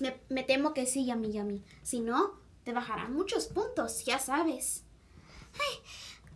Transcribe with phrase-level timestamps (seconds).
[0.00, 1.64] me, me temo que sí, Yami Yami.
[1.82, 4.84] Si no, te bajarán muchos puntos, ya sabes.
[5.54, 5.78] Ay,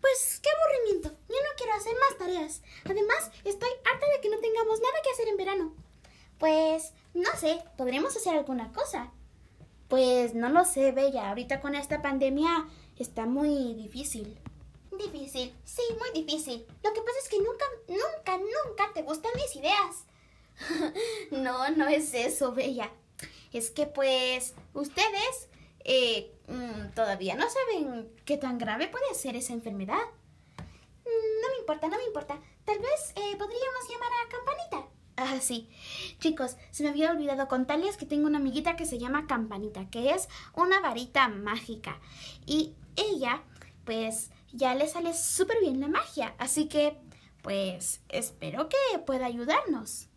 [0.00, 1.10] pues qué aburrimiento.
[1.28, 2.62] Yo no quiero hacer más tareas.
[2.84, 5.74] Además, estoy harta de que no tengamos nada que hacer en verano.
[6.38, 9.12] Pues, no sé, podremos hacer alguna cosa.
[9.88, 11.30] Pues no lo sé, Bella.
[11.30, 14.38] Ahorita con esta pandemia está muy difícil.
[14.90, 16.66] Difícil, sí, muy difícil.
[16.82, 20.04] Lo que pasa es que nunca, nunca, nunca te gustan mis ideas.
[21.30, 22.90] no, no es eso, Bella.
[23.52, 25.48] Es que pues ustedes
[25.84, 30.02] eh, mm, todavía no saben qué tan grave puede ser esa enfermedad.
[30.58, 32.40] Mm, no me importa, no me importa.
[32.64, 34.96] Tal vez eh, podríamos llamar a Campanita.
[35.16, 35.70] Ah, sí.
[36.18, 40.10] Chicos, se me había olvidado contarles que tengo una amiguita que se llama Campanita, que
[40.10, 41.98] es una varita mágica.
[42.44, 43.42] Y ella,
[43.84, 46.34] pues, ya le sale súper bien la magia.
[46.38, 46.98] Así que,
[47.42, 50.08] pues, espero que pueda ayudarnos.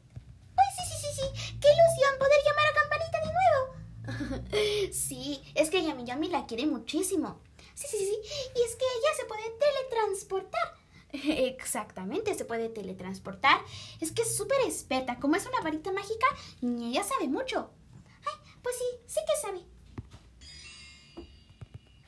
[0.79, 1.57] ¡Ay, sí, sí, sí, sí!
[1.59, 4.93] ¡Qué ilusión poder llamar a Campanita de nuevo!
[4.93, 7.41] sí, es que Yami Yami la quiere muchísimo.
[7.73, 8.19] Sí, sí, sí.
[8.55, 10.75] Y es que ella se puede teletransportar.
[11.11, 13.61] Exactamente, se puede teletransportar.
[13.99, 15.19] Es que es súper experta.
[15.19, 16.27] Como es una varita mágica,
[16.61, 17.71] ella sabe mucho.
[18.25, 19.61] Ay, pues sí, sí que sabe.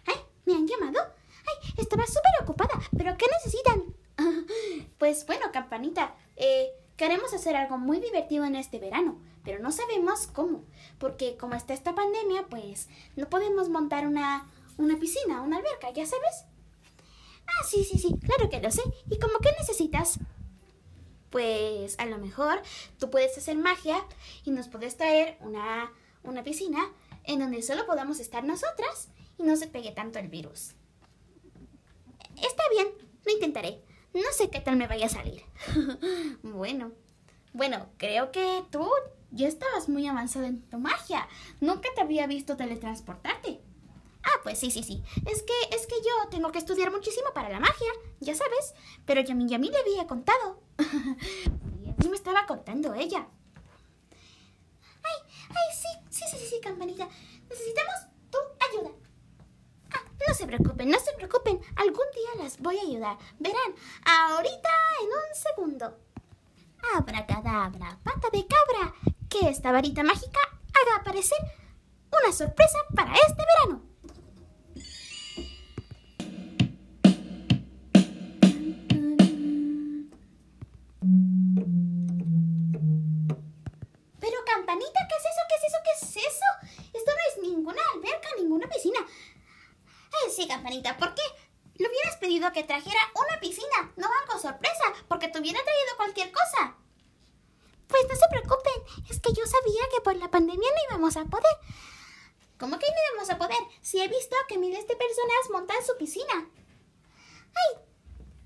[0.06, 1.00] Ay, ¿me han llamado?
[1.02, 2.80] Ay, estaba súper ocupada.
[2.98, 3.96] ¿Pero qué necesitan?
[4.98, 6.71] pues bueno, campanita, eh,
[7.02, 10.66] queremos hacer algo muy divertido en este verano, pero no sabemos cómo.
[11.00, 16.06] Porque como está esta pandemia, pues no podemos montar una, una piscina, una alberca, ¿ya
[16.06, 16.46] sabes?
[17.48, 18.84] Ah, sí, sí, sí, claro que lo sé.
[19.10, 20.20] ¿Y cómo qué necesitas?
[21.32, 22.62] Pues a lo mejor
[23.00, 24.06] tú puedes hacer magia
[24.46, 25.92] y nos puedes traer una,
[26.22, 26.88] una piscina
[27.24, 29.08] en donde solo podamos estar nosotras
[29.40, 30.76] y no se pegue tanto el virus.
[32.36, 32.90] Está bien,
[33.26, 33.82] lo intentaré.
[34.14, 35.44] No sé qué tal me vaya a salir.
[36.44, 36.92] bueno,
[37.54, 38.90] bueno, creo que tú
[39.32, 41.28] ya estabas muy avanzada en tu magia.
[41.60, 43.62] Nunca te había visto teletransportarte.
[44.24, 45.04] Ah, pues sí, sí, sí.
[45.26, 48.74] Es que, es que yo tengo que estudiar muchísimo para la magia, ya sabes.
[49.06, 50.62] Pero Yami Yami le había contado.
[52.04, 53.28] y me estaba contando ella.
[55.04, 57.08] Ay, ay, sí, sí, sí, sí, campanita.
[57.50, 57.96] Necesitamos
[58.30, 58.38] tu
[58.70, 58.92] ayuda.
[59.92, 61.62] Ah, no se preocupen, no se preocupen.
[61.76, 63.18] Algún día las voy a ayudar.
[63.38, 64.70] Verán, ahorita
[65.04, 65.98] en un segundo.
[66.96, 68.94] Abracadabra, pata de cabra.
[69.30, 70.40] Que esta varita mágica
[70.74, 71.38] haga aparecer
[72.12, 73.92] una sorpresa para este verano.
[90.98, 91.22] ¿Por qué?
[91.76, 96.32] Le hubieras pedido que trajera una piscina, no algo sorpresa, porque te hubiera traído cualquier
[96.32, 96.76] cosa.
[97.88, 101.26] Pues no se preocupen, es que yo sabía que por la pandemia no íbamos a
[101.26, 101.56] poder.
[102.60, 103.58] ¿Cómo que no íbamos a poder?
[103.82, 106.48] Si he visto que miles de personas montan su piscina.
[107.54, 107.84] Ay,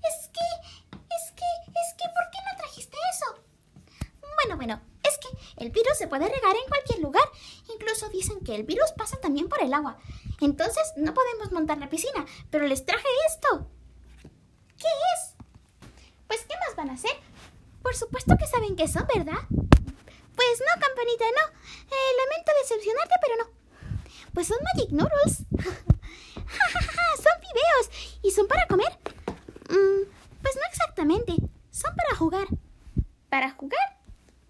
[0.02, 3.44] es que, es que, es que, ¿por qué no trajiste eso?
[4.20, 4.80] Bueno, bueno,
[5.56, 7.24] el virus se puede regar en cualquier lugar.
[7.72, 9.98] Incluso dicen que el virus pasa también por el agua.
[10.40, 13.70] Entonces no podemos montar la piscina, pero les traje esto.
[14.76, 15.34] ¿Qué es?
[16.26, 17.12] Pues, ¿qué más van a hacer?
[17.82, 19.40] Por supuesto que saben qué son, ¿verdad?
[19.48, 21.58] Pues no, campanita, no.
[21.86, 23.56] Eh, lamento decepcionarte, pero no.
[24.34, 25.38] Pues son Magic Noodles.
[27.16, 28.18] son fideos.
[28.22, 28.98] ¿Y son para comer?
[29.70, 30.10] Mm,
[30.42, 31.32] pues no exactamente.
[31.70, 32.46] Son para jugar.
[33.30, 33.98] ¿Para jugar?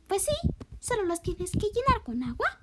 [0.09, 0.66] Pues sí.
[0.87, 2.59] Solo los tienes que llenar con agua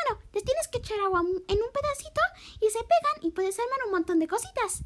[0.00, 1.26] bueno, les tienes que echar agua en
[1.58, 2.20] un pedacito
[2.60, 4.82] y se pegan y puedes armar un montón de cositas.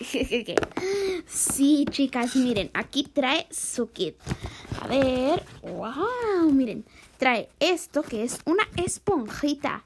[1.26, 4.16] sí, chicas, miren, aquí trae su kit.
[4.80, 6.84] A ver, wow, miren,
[7.18, 9.84] trae esto que es una esponjita.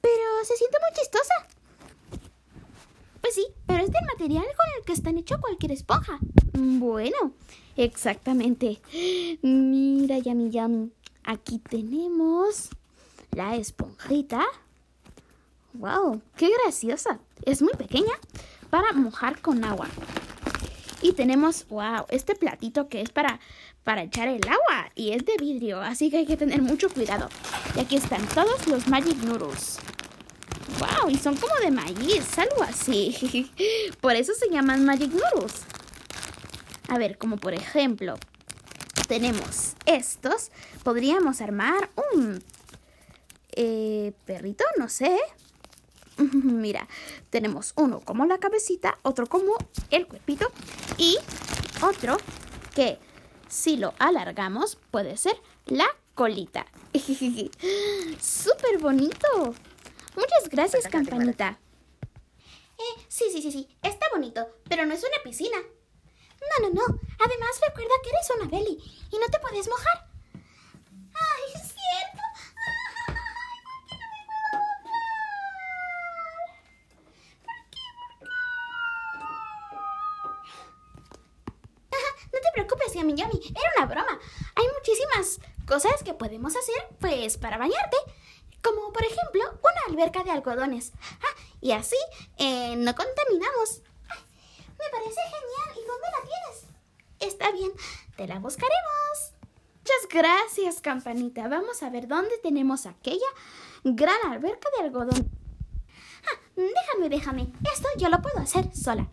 [0.00, 1.34] pero se siente muy chistosa.
[3.20, 6.18] Pues sí, pero es del material con el que están hecho cualquier esponja.
[6.52, 7.32] Bueno,
[7.76, 8.80] exactamente.
[9.42, 10.90] Mira, Yami Yam,
[11.28, 12.70] aquí tenemos
[13.32, 14.44] la esponjita.
[15.74, 16.22] ¡Wow!
[16.36, 17.20] ¡Qué graciosa!
[17.44, 18.14] Es muy pequeña
[18.70, 19.88] para mojar con agua.
[21.02, 23.38] Y tenemos, wow, este platito que es para,
[23.84, 27.28] para echar el agua y es de vidrio, así que hay que tener mucho cuidado.
[27.76, 29.78] Y aquí están todos los Magic Noodles.
[30.80, 31.10] ¡Wow!
[31.10, 33.52] Y son como de maíz, algo así.
[34.00, 35.62] por eso se llaman Magic Noodles.
[36.88, 38.16] A ver, como por ejemplo,
[39.08, 40.52] tenemos estos.
[40.84, 42.44] Podríamos armar un
[43.52, 45.18] eh, perrito, no sé.
[46.18, 46.86] Mira,
[47.30, 49.56] tenemos uno como la cabecita, otro como
[49.90, 50.46] el cuerpito
[50.96, 51.16] y
[51.82, 52.18] otro
[52.74, 52.98] que
[53.48, 56.66] si lo alargamos puede ser la colita.
[58.20, 59.54] ¡Súper bonito!
[60.14, 61.58] Muchas gracias, campanita.
[62.78, 65.56] Eh, sí, sí, sí, sí, está bonito, pero no es una piscina.
[66.50, 66.86] No, no, no.
[67.18, 68.78] Además, recuerda que eres una belly
[69.10, 70.08] y no te puedes mojar.
[70.34, 72.22] ¡Ay, es cierto!
[73.08, 74.62] ¡Ay, ¿por qué no me puedo
[76.02, 76.48] mojar?
[77.44, 77.84] ¿Por qué?
[77.98, 78.38] ¿Por qué?
[82.32, 83.40] No te preocupes, Yami Yami.
[83.50, 84.18] Era una broma.
[84.54, 87.96] Hay muchísimas cosas que podemos hacer, pues, para bañarte.
[88.62, 90.92] Como, por ejemplo, una alberca de algodones.
[91.22, 91.96] Ah, y así
[92.38, 93.82] eh, no contaminamos.
[94.78, 95.76] Me parece genial.
[95.76, 96.78] ¿Y dónde la tienes?
[97.20, 97.72] Está bien,
[98.16, 99.34] te la buscaremos.
[99.88, 101.48] Muchas gracias, campanita.
[101.48, 103.26] Vamos a ver dónde tenemos aquella
[103.84, 105.30] gran alberca de algodón.
[106.26, 107.52] Ah, déjame, déjame.
[107.72, 109.08] Esto yo lo puedo hacer sola.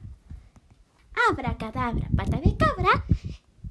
[1.30, 3.06] Abra cadabra, pata de cabra,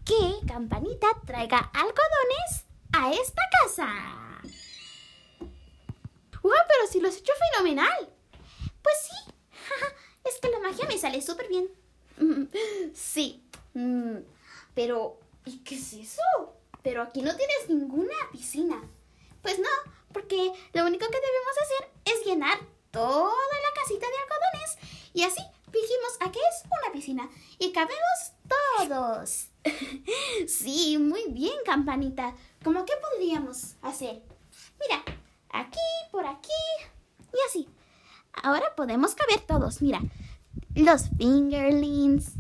[0.05, 3.87] que campanita traiga algodones a esta casa.
[6.43, 6.53] ¡Wow!
[6.69, 8.11] Pero si lo has hecho fenomenal.
[8.83, 9.33] Pues sí.
[10.25, 11.69] es que la magia me sale súper bien.
[12.95, 13.43] Sí.
[13.75, 14.19] Mm,
[14.75, 16.23] pero, ¿y qué es eso?
[16.83, 18.83] Pero aquí no tienes ninguna piscina.
[19.43, 20.37] Pues no, porque
[20.73, 22.59] lo único que debemos hacer es llenar
[22.91, 27.29] toda la casita de algodones y así fingimos a que es una piscina
[27.59, 29.49] y cabemos todos.
[30.47, 32.35] sí, muy bien, campanita.
[32.63, 34.23] ¿Cómo qué podríamos hacer?
[34.81, 35.03] Mira,
[35.51, 35.79] aquí,
[36.13, 36.53] por aquí
[37.33, 37.69] y así.
[38.43, 40.01] Ahora podemos caber todos, mira.
[40.75, 42.33] Los fingerlings,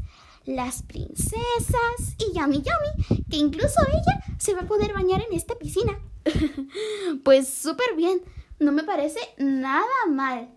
[0.45, 5.55] las princesas y Yami Yami, que incluso ella se va a poder bañar en esta
[5.55, 5.99] piscina.
[7.25, 8.23] pues súper bien,
[8.59, 10.49] no me parece nada mal.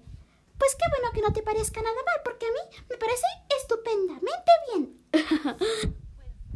[0.58, 3.26] Pues qué bueno que no te parezca nada mal, porque a mí me parece
[3.62, 4.98] estupendamente bien.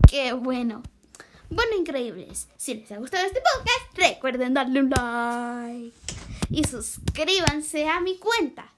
[0.07, 0.81] qué bueno.
[1.49, 2.47] Bueno, increíbles.
[2.57, 5.93] Si les ha gustado este podcast, recuerden darle un like
[6.49, 8.70] y suscríbanse a mi cuenta.